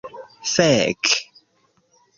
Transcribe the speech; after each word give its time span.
Fek' 0.53 1.03